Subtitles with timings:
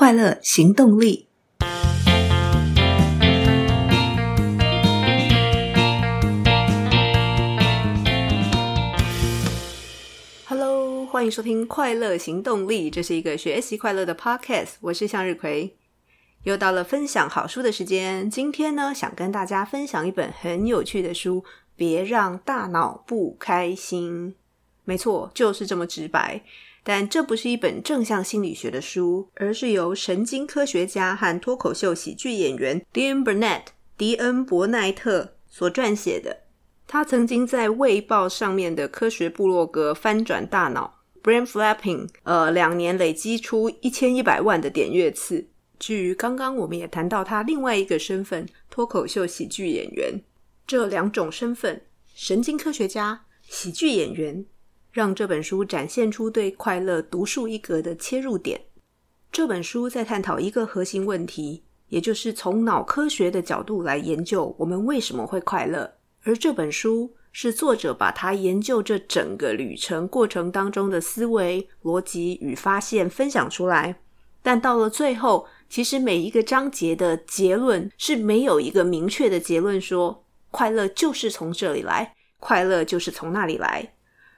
[0.00, 1.26] 快乐行动力。
[10.46, 14.76] Hello，欢迎收听《快乐行动力》，这是一个学习快乐的 Podcast。
[14.80, 15.76] 我是向日葵，
[16.44, 18.30] 又到了分享好书的时间。
[18.30, 21.42] 今天呢，想跟大家分享一本很有趣的书，
[21.76, 24.30] 《别让大脑不开心》。
[24.86, 26.42] 没错，就是这么直白。
[26.82, 33.64] 但这不是一本正向心理学的书，而是由神经科学家和脱口秀喜剧演员 Dean Burnett
[33.98, 36.44] 迪恩·伯奈特所撰写的。
[36.86, 45.46] 他曾经在《卫报》上面的科学部落格翻转大脑 Brain Flapping） 呃，两年累积出一千一百万的点阅次。
[45.78, 50.20] 至于刚刚我们也谈到他另外一个身份——脱口秀喜剧演员，
[50.66, 51.80] 这两种身份——
[52.14, 54.44] 神经科学家、喜剧演员。
[54.90, 58.60] 让这本书展现出对快乐独树一格的切入点。
[59.32, 65.92] 这本书在探讨一个核心问题，也就是从脑科学的角度来研究我们为什么会快乐。
[66.24, 74.00] 而这本书是作者把他研究这整个旅程过程当中的思维、逻辑与发现分享出来。
[74.42, 83.94] 但到了最后，其实每一个章节的结论是没有一个明确的结论说快乐就是从这里来，快乐就是从那里来。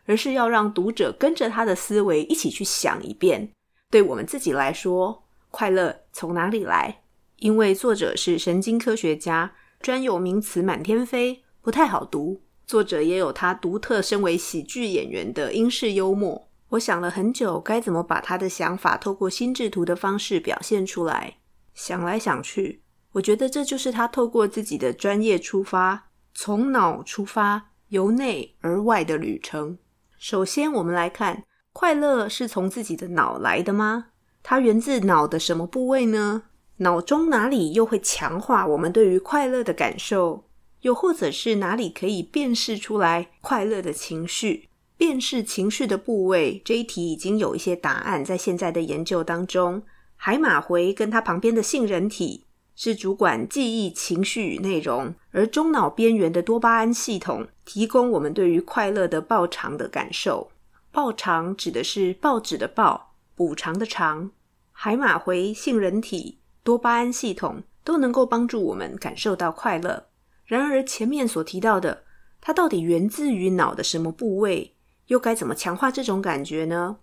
[0.06, 3.50] 而是要让读者跟着他的思维一起去想一遍。
[3.90, 7.02] 对我们自己来说，快乐从哪里来？
[7.36, 12.40] 因为作者是神经科学家，专有名词满天飞，不太好读。
[12.64, 16.48] 作者也有他独特身为喜剧演员的英式幽默。
[16.70, 21.36] 我想了很久，该怎么把他的想法透过心智图的方式表现出来。
[21.74, 22.80] 想来想去，
[23.12, 29.76] 我觉得这就是他透过自己的专业出发，从脑出发，由内而外的旅程。
[30.22, 31.42] 首先，我们来看，
[31.72, 34.10] 快乐是从自己的脑来的吗？
[34.40, 36.44] 它源自脑的什么部位呢？
[36.76, 40.44] 脑中哪里又会强化我们对于快乐的感受？
[40.82, 44.68] 又或者是哪里可以辨识出来快乐的情绪？
[44.96, 49.82] 辨识情绪的部位，这一题已经有一些答案，在现在的研究当中，
[50.14, 52.44] 海马回跟它旁边的杏仁体。
[52.74, 60.50] 是主管记忆、情绪与内容，而中脑边缘的多巴胺系统提供我们对于快乐的报偿的感受。
[60.90, 64.30] 报偿指的是报纸的报，补偿的偿。
[64.72, 70.06] 海马回、杏仁体、多巴胺系统都能够帮助我们感受到快乐。
[70.44, 72.04] 然而前面所提到的，
[72.40, 74.74] 它到底源自于脑的什么部位？
[75.06, 76.98] 又该怎么强化这种感觉呢？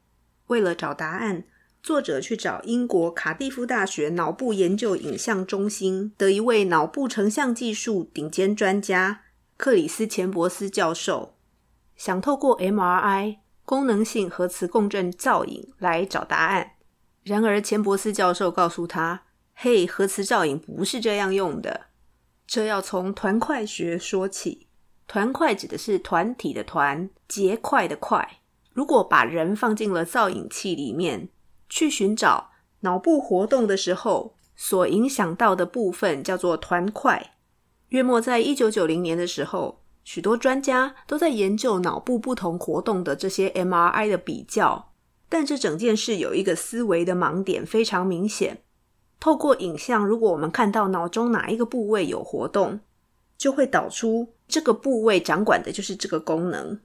[0.47, 1.46] 为了找答案。
[1.82, 9.22] 作者去找英国卡蒂夫大学脑部研究影像中心的一位脑部成像技术顶尖专家
[9.56, 11.36] 克里斯钱伯斯教授，
[11.96, 16.72] 想透过 MRI 功能性核磁共振造影来找答案。
[17.24, 19.24] 然而钱伯斯教授告诉他
[19.56, 21.88] ：“嘿，核磁造影不是这样用的，
[22.46, 24.68] 这要从团块学说起。
[25.08, 28.42] 团块指的是团体的团，结块的块。
[28.74, 31.30] 如果把人放进了造影器里面。”
[31.69, 32.50] 去寻找
[32.81, 37.35] 脑部活动的时候所影响到的部分，叫做团块。
[37.90, 44.91] 约莫在一九九零年的时候，许多专家都在研究脑部不同活动的这些 MRI 的比较。
[45.30, 48.63] 但这整件事有一个思维的盲点，非常明显。
[49.19, 52.80] 透过影像，如果我们看到脑中哪一个部位有活动，
[53.38, 56.80] 就会导出这个部位掌管的就是这个功能。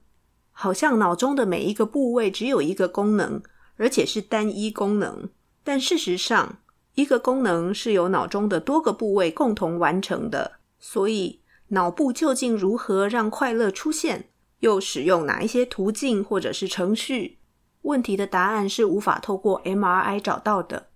[0.51, 3.41] 好像脑中的每一个部位只有一个功能。
[3.77, 5.29] 而且是单一功能，
[5.63, 6.59] 但事实上，
[6.93, 10.59] 一个功能是由脑中的多个部位共同完成的。
[10.79, 17.39] 所以，脑部究竟如何让快乐出现，又使用哪一些途径或者是程序？
[17.81, 20.87] 问题的答案是无法透过 MRI 找到的。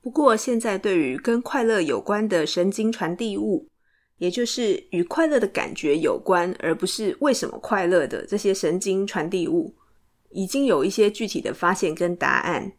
[0.00, 3.68] 不过，现在对于跟快乐有关的神经传递物，
[4.18, 9.74] 也就是与快乐的感觉有关，而不是为什么快乐的这些神经传递物。
[10.34, 12.72] 已经有一些具体的发现跟答案。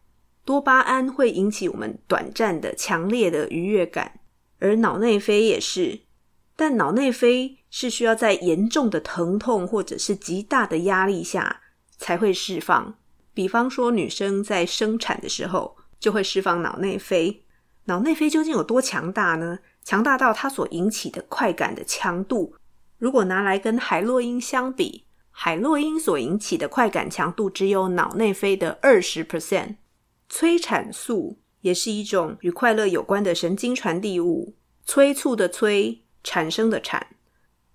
[0.43, 4.19] 多巴胺会引起我们短暂的、强烈的愉悦感，
[4.59, 6.01] 而脑内啡也是。
[6.56, 11.62] 但脑内啡是需要在严重的疼痛或者是极大的压力下
[11.97, 12.95] 才会释放。
[13.33, 17.44] 比方说，女生在生产的时候就会释放脑内啡。
[17.85, 19.59] 脑内啡究竟有多强大呢？
[19.83, 22.56] 强大到它所引起的快感的强度，
[22.97, 25.05] 如果拿来跟海洛因相比。
[25.37, 29.75] 海洛因所引起的快感强度只有脑内啡的二十 percent。
[30.29, 34.55] 催产素也是一种与快乐有关的神经传递物，
[34.85, 37.07] 催促的催，产生的产。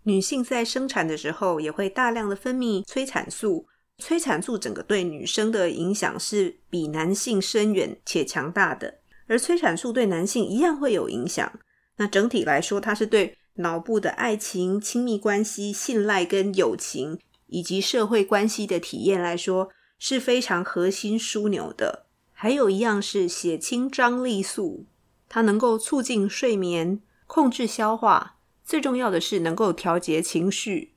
[0.05, 3.67] 女性在生产的时候也会大量的分泌催产素，
[3.99, 9.01] 催产素整个对女生的影响是比男性深远且强大的。
[9.29, 11.53] 而催产素对男性一样会有影响。
[11.99, 17.19] 那整体来说，它是对脑部的爱情、亲密关系、信赖跟友情
[17.51, 22.07] 以及社会关系的体验来说是非常核心枢纽的。
[22.33, 24.87] 还有一样是血清张力素，
[25.29, 30.95] 它能够促进睡眠、控制消化，最重要的是能够调节情绪。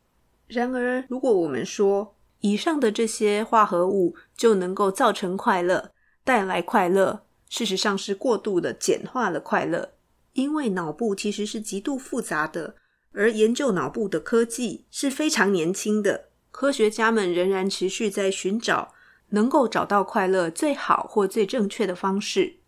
[0.48, 5.92] 然而，如果我们说以上的这些化合物就能够造成快乐、
[6.24, 9.94] 带来快乐，事实上是过度的简化了快乐，
[10.34, 12.76] 因为脑部其实是极度复杂的，
[13.12, 18.94] 而研究脑部的科技是非常年轻的，科学家们仍然持续在寻找。
[19.34, 22.60] 能够找到快乐最好或最正确的方式。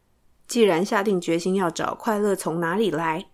[0.48, 3.28] 既然下定决心要找快乐从哪里来，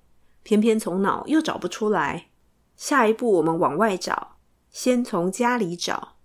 [0.43, 2.27] 偏偏从脑又找不出来。
[2.75, 4.35] 下一步我们往外找，
[4.69, 6.17] 先从家里找。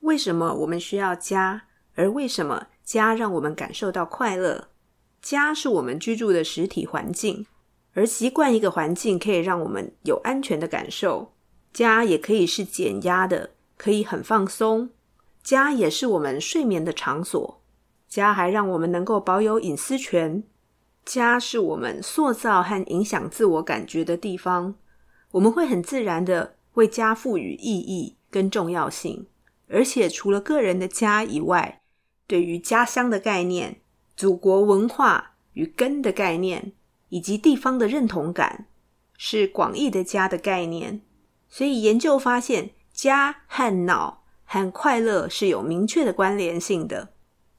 [0.00, 1.64] 为什么我们需要家？
[1.96, 4.68] 而为什么家让我们感受到快乐？
[5.20, 7.46] 家是我们居住的实体环境，
[7.92, 11.34] 而习惯一个环境可以让我们有安全的感受。
[11.74, 14.90] 家也可以是减压的，可以很放松。
[15.42, 17.60] 家也是我们睡眠的场所，
[18.08, 20.42] 家还让我们能够保有隐私权。
[21.04, 24.74] 家是我们塑造和影响自我感觉的地方，
[25.32, 29.26] 我们会很自然的为家赋予意义跟重要性。
[29.68, 31.82] 而且除了个人的家以外，
[32.26, 33.80] 对于家乡的概念、
[34.16, 36.72] 祖国文化与根的概念，
[37.10, 38.66] 以及地方的认同感，
[39.18, 41.02] 是广义的家的概念。
[41.48, 44.22] 所以研究发现，家和脑。
[44.46, 47.08] 和快乐是有明确的关联性的。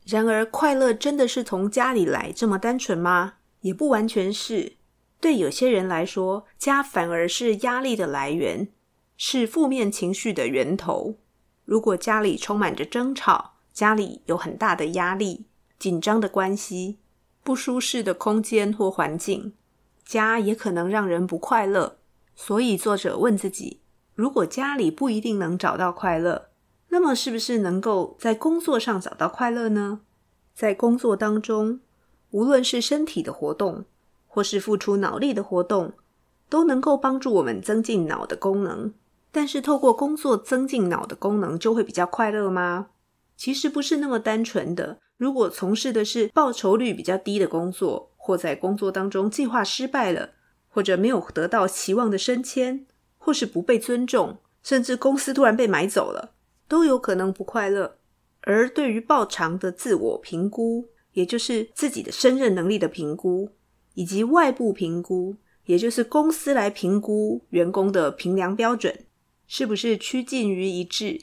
[0.05, 3.33] 然而，快乐真的是从家里来这么单纯吗？
[3.61, 4.77] 也不完全是。
[5.19, 8.69] 对有些人来说，家反而是压力的来源，
[9.17, 11.17] 是负面情绪的源头。
[11.65, 15.47] 如果家里充满着争吵，家里有很大的压力、
[15.79, 16.99] 紧张的关系、
[17.43, 19.53] 不舒适的空间或环境，
[20.05, 21.97] 家也可能让人不快乐。
[22.35, 23.81] 所以，作者问自己：
[24.15, 26.47] 如果家里不一定能找到快乐，
[26.88, 30.00] 那么，是不是能够在工作上找到快乐呢？
[30.53, 31.81] 在工作当中，
[32.31, 33.83] 无论是身体的活动，
[34.25, 35.91] 或是付出脑力的活动，
[36.47, 38.94] 都能够帮助我们增进脑的功能。
[39.33, 42.88] 但是，透过工作增进脑的功能，就会比较快乐吗？
[43.35, 45.00] 其实不是那么单纯的。
[45.18, 50.29] 如果从事的是报酬率比较低的工作，或在工作当中计划失败了，
[50.69, 52.85] 或者没有得到期望的升迁，
[53.25, 56.36] 或是不被尊重，甚至公司突然被买走了。
[56.68, 57.98] 都有可能不快乐，
[58.42, 63.50] 而对于报偿的自我评估，也就是自己的胜任能力的评估，
[63.95, 65.36] 以及外部评估，
[65.66, 69.06] 也就是公司来评估员工的评量标准，
[69.48, 71.21] 是不是趋近于一致？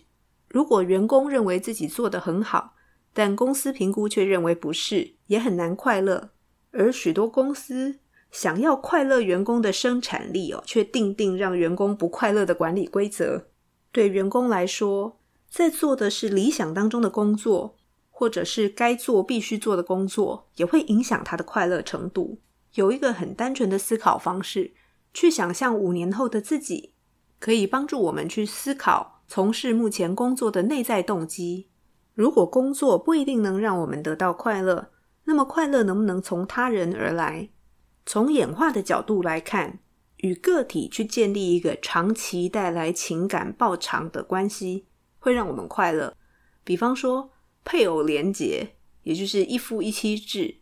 [0.49, 2.75] 如果员工认为自己做得很好，
[3.13, 6.31] 但公司评估却认为不是，也很难快乐。
[6.73, 8.01] 而许多公司
[8.33, 13.45] 想要快乐员工的生产力哦，却定定让员工不快乐的管理规则，
[13.93, 15.21] 对员工来说。
[15.49, 17.77] 在做的是理想当中的工作，
[18.11, 22.39] 或者是该做必须做的工作，也会影响他的快乐程度。
[22.73, 24.73] 有一个很单纯的思考方式，
[25.13, 26.95] 去想象五年后的自己，
[27.39, 31.69] 可以帮助我们去思考从事目前工作的内在动机。
[32.15, 34.89] 如果工作不一定能让我们得到快乐，
[35.25, 37.51] 那么快乐能不能从他人而来？
[38.05, 39.79] 从演化的角度来看，
[40.19, 44.87] 与个体去建立一个长期带来情感报偿的关系。
[45.19, 46.17] 会让我们快乐，
[46.65, 47.31] 比方说
[47.65, 48.75] 配偶联结，
[49.05, 50.57] 也就是一夫一妻制；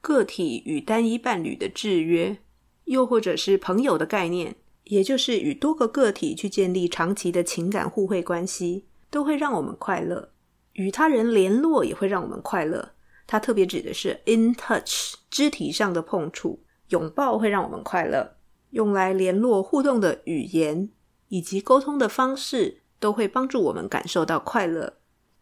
[0.00, 2.38] 个体与单一伴侣的制约，
[2.84, 10.30] 又或者是朋友的概念，也就是与多个个体去建立长期的情感互惠关系，都会让我们快乐。
[10.72, 12.92] 与他人联络也会让我们快乐，
[13.26, 18.36] 它特别指的是 in touch，肢体上的碰触，拥抱会让我们快乐。
[18.70, 20.90] 用来联络互动的语言
[21.28, 22.82] 以及沟通的方式。
[22.98, 24.94] 都会帮助我们感受到快乐，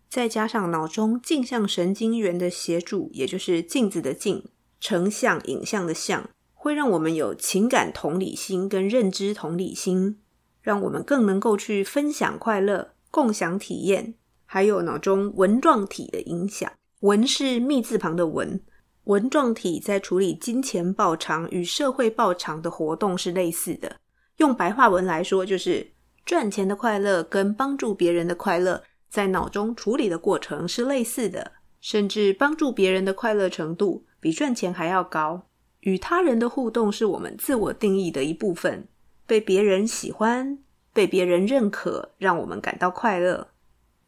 [0.09, 4.47] 再加上脑中镜像神经元的协助，也就是镜子的镜，
[4.81, 10.19] 成像影像的像，会让我们有情感同理心跟认知同理心，
[10.63, 14.15] 让我们更能够去分享快乐、共享体验。
[14.45, 16.71] 还有脑中纹状体的影响，
[17.01, 18.61] 纹是密字旁的纹，
[19.05, 23.97] 纹状体在处理金钱报偿与社会报偿的活动是类似的。
[24.37, 25.95] 用白话文来说，就是。
[26.27, 35.47] 赚钱的快乐跟帮助别人的快乐，在脑中处理的过程是类似的，甚至帮助别人的快乐程度比赚钱还要高。
[35.81, 38.89] 与他人的互动是我们自我定义的一部分，
[39.27, 40.59] 被别人喜欢、
[40.95, 43.49] 被别人认可，让我们感到快乐。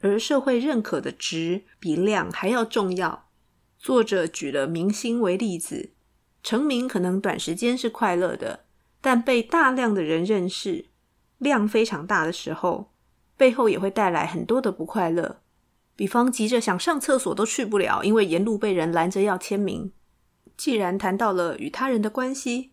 [0.00, 3.25] 而社会认可的值比量还要重要。
[3.86, 5.92] 作者举了明星为例子，
[6.42, 8.64] 成名可能短时间是快乐的，
[9.00, 10.86] 但被大量的人认识，
[11.38, 12.90] 量非常大的时候，
[13.36, 15.40] 背后也会带来很多的不快乐。
[15.94, 19.92] 比方急着想上厕所都去不了，因为沿路被人拦着要签名。
[20.56, 22.72] 既然谈到了与他人的关系，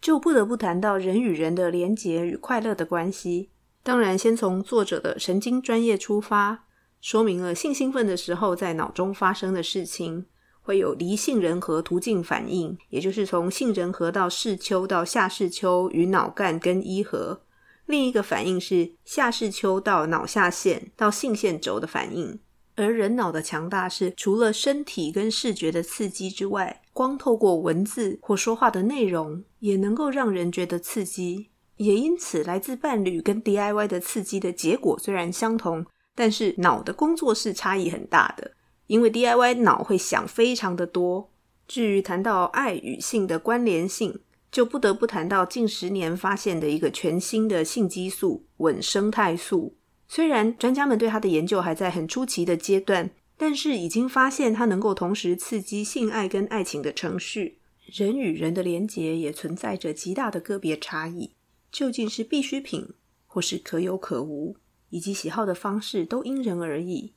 [0.00, 3.50] 就不得不谈到人与人的连结与快乐的关系。
[3.82, 6.64] 当然，先从作者的神经专业出发，
[7.02, 10.24] 说明了性兴奋的时候在脑中发生的事情，
[10.64, 17.42] 会有离杏仁核途径反应，也就是从杏仁核到视丘到下视丘与脑干跟依核。
[17.86, 22.40] 另一个反应是下视丘到脑下腺到性腺轴的反应。
[22.76, 31.50] 而人脑的强大是，除了身体跟视觉的刺激之外，光透过文字或说话的内容，也能够让人觉得刺激。
[31.76, 35.84] 也因此，来自伴侣跟 DIY 的刺激的结果虽然相同，
[36.16, 38.52] 但是脑的工作是差异很大的。
[38.86, 41.30] 因为 DIY 脑会想非常的多。
[41.66, 44.20] 至于谈到爱与性的关联性，
[44.52, 49.74] 就不得不谈到近十年发现的一个全新的性激素——稳生态素。
[50.06, 57.58] 虽然专家们对它的研究还在很初期的阶段，但是已经发现它能够同时刺激性爱跟爱情的程序。
[57.86, 61.32] 人与人的连结也存在着极大的个别差异，
[61.72, 62.90] 究竟是必需品
[63.26, 64.56] 或是可有可无，
[64.90, 67.14] 以及喜好的方式都因人而异。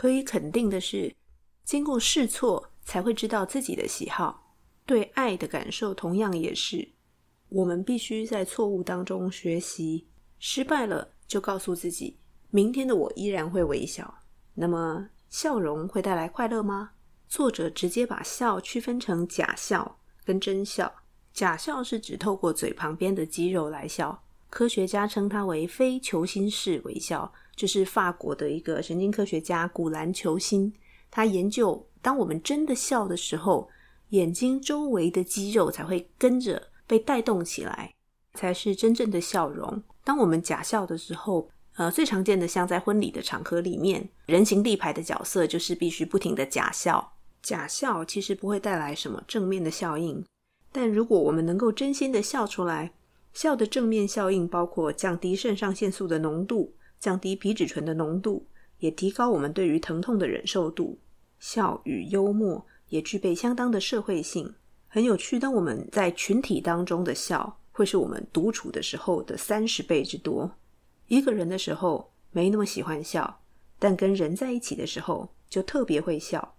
[0.00, 1.14] 可以肯定的是，
[1.62, 4.56] 经过试错才会知道自己的喜好。
[4.86, 6.88] 对爱的感受同样也是，
[7.50, 10.06] 我们必须在错误当中学习，
[10.38, 11.06] 失败了。
[11.28, 12.16] 就告诉自己，
[12.48, 14.22] 明天的我依然会微笑。
[14.54, 16.92] 那么，笑容会带来快乐吗？
[17.28, 20.90] 作者直接把笑区分成假笑跟真笑。
[21.34, 27.30] 假笑是指透过嘴旁边的肌肉来笑，科学家称它为非球心式微笑。
[27.56, 30.72] 就是法国的一个神经科学家古兰球星，
[31.10, 33.68] 他研究，当我们真的笑的时候，
[34.10, 37.94] 眼睛周围的肌肉才会跟着被带动起来，
[38.34, 39.82] 才是真正的笑容。
[40.02, 47.12] 当我们假笑的时候，呃，最常见的像在婚礼的场合里面，人形立牌的角色就是必须不停的假笑。
[47.42, 50.24] 假笑其实不会带来什么正面的效应，
[50.72, 52.92] 但如果我们能够真心的笑出来，
[53.32, 58.46] 笑的正面效应包括降低肾上腺素的浓度，降低皮质醇的浓度，
[58.78, 60.98] 也提高我们对于疼痛的忍受度。
[61.38, 64.54] 笑与幽默也具备相当的社会性，
[64.86, 65.38] 很有趣。
[65.38, 70.58] 当我们在群体当中的笑，会是我们独处的时候的三十倍之多。
[71.08, 73.40] 一个人的时候没那么喜欢笑，
[73.78, 76.56] 但跟人在一起的时候就特别会笑。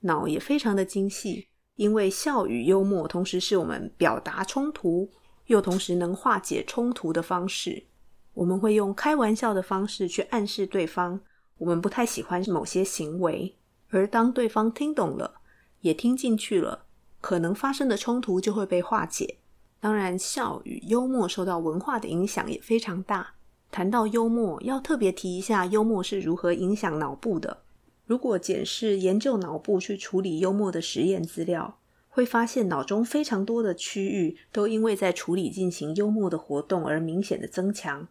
[0.00, 5.08] 脑也非常的精细，因为笑与幽默同时是我们表达冲突，
[5.46, 7.84] 又同时能化解冲突的方式。
[8.36, 11.18] 我们会用开玩笑的方式去暗示对方，
[11.56, 13.54] 我们不太喜欢某些行为，
[13.88, 15.36] 而当对方听懂了，
[15.80, 16.84] 也听进去了，
[17.22, 19.38] 可能发生的冲突就会被化解。
[19.80, 23.34] 当然，笑与幽默受到文化的影响也非常大。
[23.70, 27.62] 谈到幽默，要特别提一下幽默是如何影响脑部的。
[28.04, 31.78] 如果检视研究脑部去处理幽默的实验资料，
[32.10, 38.06] 会发现脑中非常多的区域都因为在处理进行幽默的活动而明显的增强，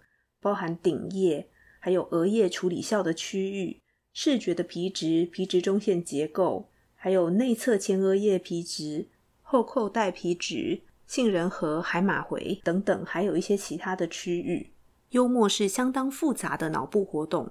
[0.46, 1.48] 包含顶叶，
[1.80, 3.82] 还有额叶处理笑的区域、
[4.14, 9.08] 视觉的皮质、皮质中线结构，还有内侧前额叶皮质、
[9.42, 10.82] 后扣带皮质。
[11.08, 14.70] 杏仁核、海马回等等，还有一些其他的区域。
[15.10, 17.50] 幽默是相当复杂的脑部活动。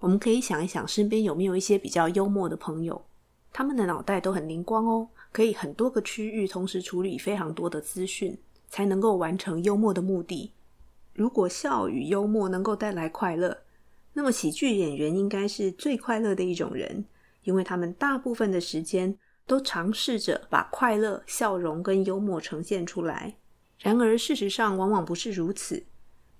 [0.00, 3.06] 我们可以想一想，身边有没有一些比较幽默的朋友？
[3.54, 8.36] 他们的脑袋都很灵光哦，可以很多个区域同时处理非常多的资讯，
[8.68, 10.50] 才能够完成幽默的目的。
[11.14, 13.56] 如果笑与幽默能够带来快乐，
[14.12, 17.06] 那么喜剧演员应该是最快乐的一种人，
[17.44, 19.18] 因为他们大部分的时间。
[19.46, 23.36] 都尝试着把快乐、笑容跟幽默呈现出来，
[23.78, 25.84] 然而事实上往往不是如此。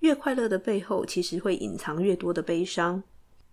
[0.01, 3.03] 越快乐的背后，其实会隐藏越多的悲伤。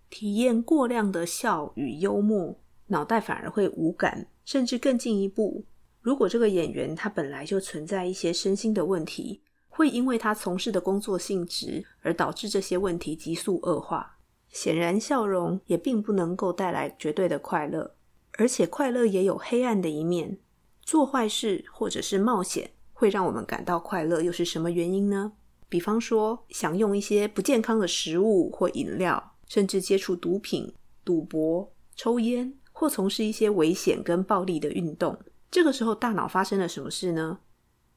[0.08, 5.66] 体验过量的笑与幽默，脑袋反而会无感，甚至更进一步。
[6.00, 9.42] 如果这个演员他本来就存在一些身心的问题，
[9.74, 14.18] 会因为他从事的工作性质而导致这些问题急速恶化。
[14.50, 17.94] 显然，笑容也并不能够带来绝对的快乐。
[18.32, 20.38] 而且快乐也有黑暗的一面，
[20.82, 25.32] 做坏事或者是冒险会让我们感到快乐，又是什么原因呢？
[25.70, 30.70] 比方说，享用一些不健康的食物或饮料，甚至接触毒品、
[31.02, 35.18] 赌博、抽烟，或从事一些危险跟暴力的运动。
[35.50, 37.38] 这个时候，大脑发生了什么事呢？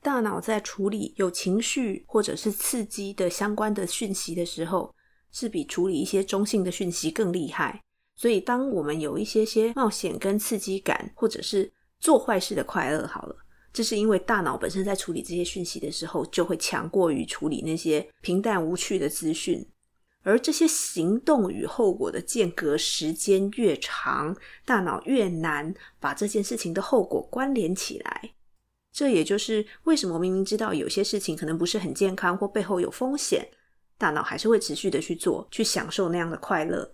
[0.05, 4.93] 大脑在处理有情绪或者是刺激的相关的讯息的时候，
[5.31, 7.81] 是比处理一些中性的讯息更厉害。
[8.15, 13.35] 所以，当我们有一些些冒险跟刺激感，或者是做坏事的快乐，好了，
[13.73, 19.67] 这是因为大脑本身在处理这些讯息的时候，就会强过于处理那些平淡无趣的资讯。
[20.21, 28.33] 而这些行动与后果的间隔时间越长，大脑越难把这件事情的后果关联起来。
[28.95, 33.45] 这也就是为什么明明知道有些事情可能不是很健康或背后有风险，
[33.97, 36.89] 大脑还是会持续的去做，去享受那样的快乐。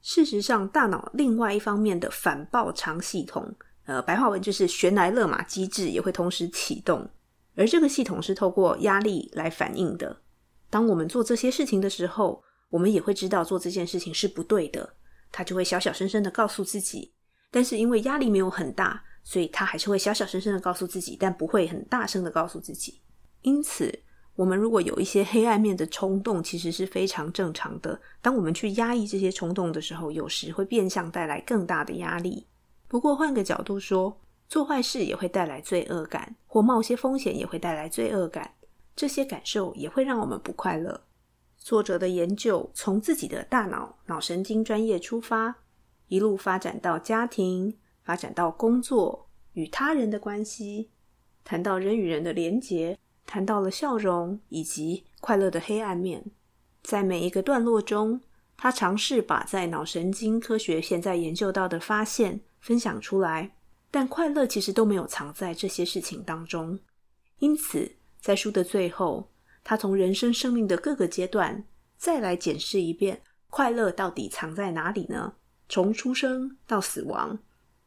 [0.00, 3.54] 事实上，大脑另外一方面的反报偿系统，
[3.84, 7.06] 呃，白话文就是悬崖勒马机制，也会同时启动。
[7.54, 10.22] 而这个系统是透过压力来反应的。
[10.70, 14.94] 当我们做这些事情的时候，我们也会知道做这件事情是不对的，
[15.30, 17.12] 他就会小小声声的告诉自己。
[17.50, 23.00] 但是因为压力没有很大，所以他还是会小小声声的告诉自己，但不会很大声的告诉自己。
[23.42, 24.00] 因此，
[24.34, 28.00] 我们如果有一些黑暗面的冲动，其实是非常正常的。
[28.20, 32.46] 当我们去压抑这些冲动的时候，有时会变相带来更大的压力。
[32.88, 38.54] 不过换个角度说，做坏事也会带来罪恶感，或冒些风险也会带来罪恶感。
[38.94, 41.00] 这些感受也会让我们不快乐。
[41.56, 45.54] 作者的研究从自己的大脑脑神经专业出发，
[46.08, 50.90] 一路发展到家庭，发展到工作与他人的关系，
[51.44, 52.98] 谈到人与人的连结。
[53.24, 56.22] 谈到了笑容以及快乐的黑暗面，
[56.82, 58.20] 在每一个段落中，
[58.58, 63.54] 他尝试把在脑神经科学现在研究到的发现分享出来，
[63.90, 66.78] 但快乐其实都没有藏在这些事情当中。
[67.38, 69.30] 因此，在书的最后，
[69.64, 71.64] 他从人生生命的各个阶段
[71.96, 75.34] 再来检视一遍，快乐到底藏在哪里呢？
[75.68, 77.38] 从出生到死亡，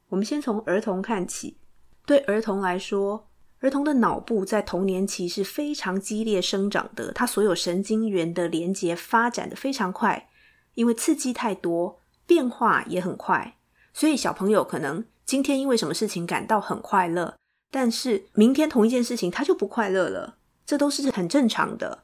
[0.10, 1.58] 我们先从儿童看起。
[2.06, 3.28] 对儿童来说，
[3.60, 10.30] 儿童的脑部在童年期是非常激烈生长的，他所有神经元的连接发展得非常快，
[10.76, 13.58] 因为刺激太多，变化也很快，
[13.94, 17.36] 所以小朋友可能今天因为什么事情感到很快乐，
[17.72, 22.04] 但是明天同一件事情他就不快乐了，这都是很正常的。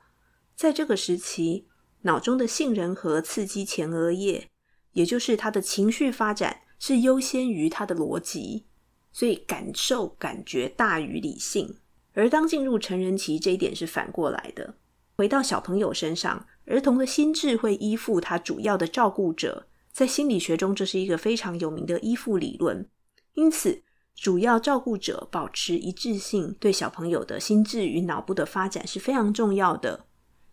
[0.56, 1.68] 在这个时期，
[2.02, 4.48] 脑中的杏仁核刺激前额叶，
[4.94, 8.66] 也就是他的情绪发展是优先于他的逻辑。
[9.14, 11.76] 所以感受感觉大于理性，
[12.14, 14.74] 而当进入成人期，这一点是反过来的。
[15.18, 22.90] 回到小朋友身上，儿童的心智会依附他主要的照顾者，在心理学中这是一个非常有名的依附理论。
[23.34, 23.84] 因此，
[24.16, 30.06] 主要照顾者保持一致性，对小朋友的心智与脑部的发展是非常重要的。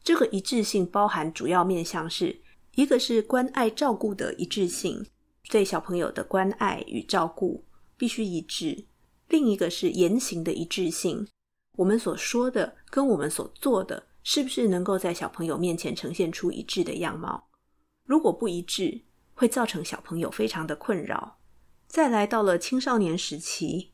[0.02, 2.40] 这个一致性包含主要面向是，
[2.74, 5.06] 一个是关爱照顾的一致性，
[5.48, 7.64] 对小朋友的关爱与照顾。
[7.96, 8.86] 必须一致，
[9.26, 11.26] 另一个是言行的一致性。
[11.74, 17.48] 我们所说的跟我们所做的，是不是能够在小朋友面前呈现出一致的样貌？
[18.04, 19.02] 如果不一致，
[19.34, 21.38] 会造成小朋友非常的困扰。
[21.88, 23.90] 再来到了青少年时期，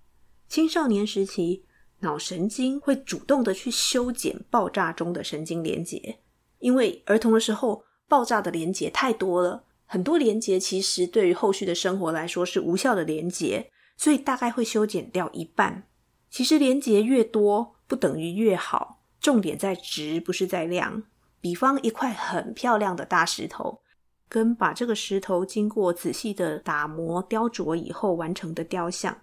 [0.48, 1.64] 青少年时期
[2.00, 6.20] 脑神经会主动的去修剪爆炸中的神经连结，
[6.58, 13.70] 因为儿童的时候爆炸的连结太多了，很多连接其实对于后续的生活来说是无效的连接。
[13.96, 15.84] 所以大概会修剪掉一半。
[16.28, 21.04] 其实连接越多不等于越好，重点在质，不是在量。
[21.40, 23.82] 比方一块很漂亮的大石头，
[24.28, 29.16] 跟把这个石头经过仔细的打磨雕琢以后完成的雕像。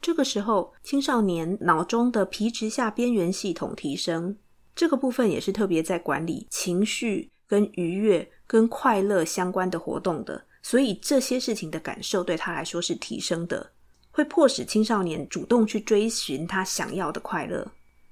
[0.00, 4.38] 这个时候，青少年脑中的皮质下边缘系统提升，
[4.76, 10.44] 这个部分也是特别在管理情绪、跟愉悦、跟快乐相关的活动的。
[10.62, 13.72] 所以这些事情的感受对他来说是提升的。
[14.10, 17.70] 会迫使青少年主动去追寻他想要的快乐，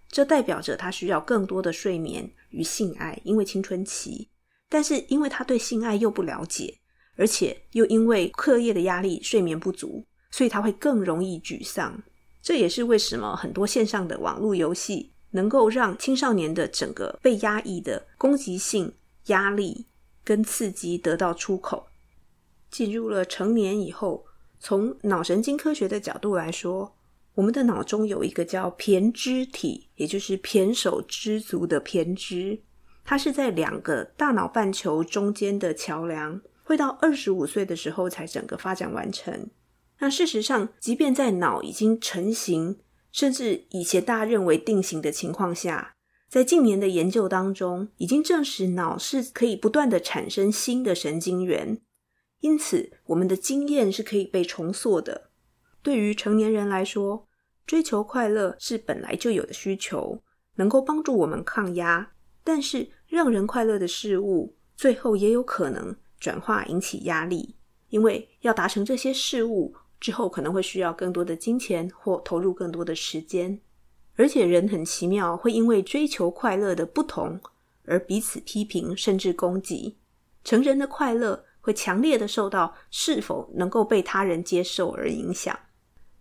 [0.09, 4.29] 这代表着他需要更多的睡眠与性爱，因为青春期。
[4.69, 6.79] 但是因为他对性爱又不了解，
[7.17, 12.01] 而且又因为课业的压力睡眠不足，所以他会更容易沮丧。
[12.41, 18.93] 这也是为什么很多线上的网络游戏能够让青少年的整个被压抑的攻击性
[19.27, 19.87] 压力
[20.25, 21.87] 跟刺激得到出口。
[22.71, 24.25] 进入了成年以后。
[24.59, 26.97] 从脑神经科学的角度来说，
[27.35, 32.59] 我们的脑中有一个叫胼胝体，也就是胼手胝足的胼胝，
[33.05, 39.51] 它是在两个大脑半球中间的桥梁，会到二十五岁的时候才整个发展完成。
[39.99, 42.79] 那事实上，即便在脑已经成型，
[43.13, 45.96] 甚至以前大家认为定型的情况下，
[46.29, 51.81] 在近年的研究当中，已经证实脑是可以不断的产生新的神经元。
[52.41, 55.31] 因此，我们的经验是可以被重塑的。
[55.83, 57.27] 对于成年人来说，
[57.65, 60.21] 追求快乐是本来就有的需求，
[60.57, 62.13] 能够帮助我们抗压。
[62.43, 67.57] 但是，让人快乐的事物，最后也有可能转化引起压力，
[67.89, 73.61] 因为要达成这些事物之后，可能会需要更多的金钱或投入更多的时间。
[74.17, 77.39] 而且人很奇妙，会因为追求快乐的不同
[77.85, 79.99] 而彼此批评，甚至攻击。
[80.43, 85.59] 成人的快乐会强烈的受到是否能够被他人接受而影响。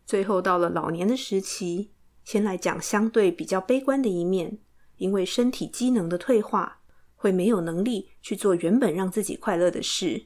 [0.05, 1.91] 最后到了老年的时期，
[2.23, 4.57] 先来讲相对比较悲观的一面，
[4.97, 6.81] 因为身体机能的退化，
[7.15, 10.25] 会没有能力去做原本让自己快乐的事，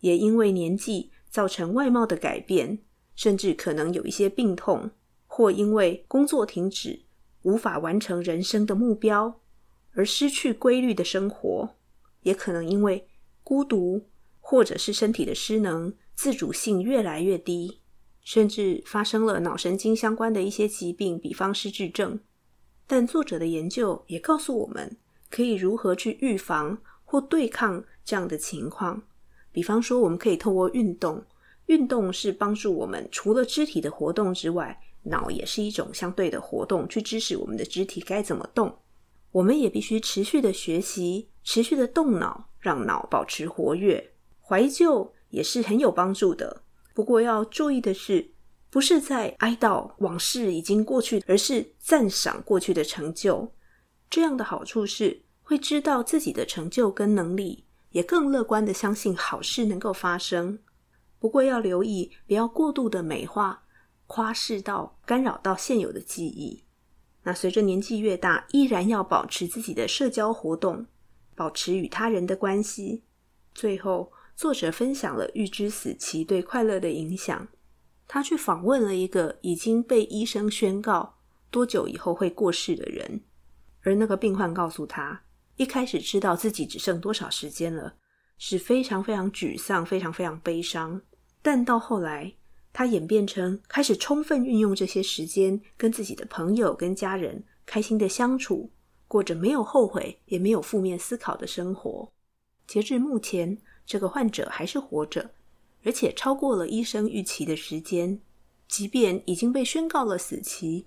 [0.00, 2.80] 也因为年纪造成外貌的改变，
[3.14, 4.90] 甚至可能有一些病痛。
[5.38, 6.98] 或因为工作停止，
[7.42, 9.40] 无法完成人生的目标，
[9.92, 11.76] 而失去规律的生活；
[12.24, 13.06] 也可能因为
[13.44, 14.02] 孤独，
[14.40, 17.78] 或者是身体的失能，自主性越来越低，
[18.24, 22.18] 甚至发生了脑神经相关的一些疾病，比方失智症。
[22.88, 24.96] 但作者的研究也告诉我们，
[25.30, 29.00] 可以如何去预防或对抗这样的情况。
[29.52, 31.24] 比方说，我们可以透过运动，
[31.66, 38.78] 运动是帮助我们除了肢体的活动之外，脑也是一种相对的活动，去支持我们的肢体该怎么动。
[39.30, 44.12] 我们也必须持续的学习，持续的动脑，让脑保持活跃。
[44.40, 46.62] 怀旧也是很有帮助的。
[46.94, 48.32] 不过要注意的是，
[48.70, 53.52] 不是在哀悼往事已经过去，而是赞赏过去的成就。
[54.10, 60.58] 这样的好处是会知道自己的成就跟能力，也更乐观的相信好事能够发生。
[61.18, 63.62] 不过要留意，不要过度的美化。
[64.08, 66.64] 夸饰到干扰到现有的记忆，
[67.22, 70.86] 那随着年纪越大，依然要保持自己的社交活动，
[71.36, 73.04] 保持与他人的关系。
[73.54, 77.46] 最后，作者分享了预知死期对快乐的影响。
[78.06, 81.18] 他去访问了一个已经被医生宣告
[81.50, 83.20] 多久以后会过世的人，
[83.82, 85.22] 而那个病患告诉他，
[85.56, 87.96] 一开始知道自己只剩多少时间了，
[88.38, 91.02] 是非常非常沮丧，非常非常悲伤。
[91.42, 92.32] 但到后来，
[92.72, 98.70] 他演变成开始充分运用这些时间，跟自己的朋友、跟家人开心的相处，
[99.06, 102.12] 过着没有后悔也没有负面思考的生活。
[102.66, 105.30] 截至目前，这个患者还是活着，
[105.82, 108.20] 而且超过了医生预期的时间。
[108.68, 110.86] 即便已经被宣告了死期，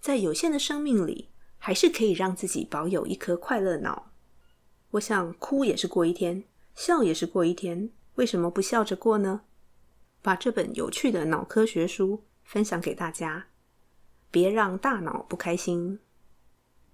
[0.00, 4.10] 在有限的生命里，还是可以让自己保有一颗快乐脑。
[4.90, 6.42] 我想，哭也是过一天，
[6.74, 9.42] 笑也是过一天，为什么不笑着过呢？
[10.22, 13.46] 把这本有趣的脑科学书分享给大家，
[14.30, 15.98] 别让大脑不开心。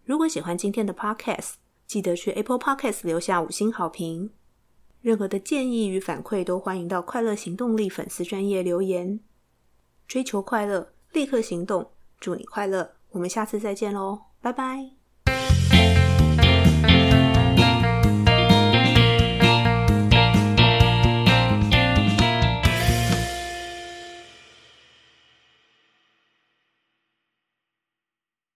[0.05, 1.55] 如果喜欢今天的 Podcast，
[1.87, 4.31] 记得去 Apple Podcast 留下五星好评。
[5.03, 9.21] 任何的建议与反馈都欢迎到快乐行动力粉丝专业留言。
[10.09, 12.97] 追求快乐，立刻行动，祝你快乐！
[13.11, 14.96] 我们下次再见喽，拜拜。